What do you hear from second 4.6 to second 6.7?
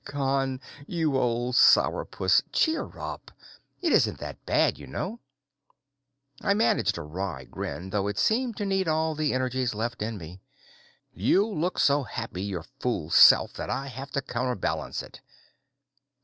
you know!" I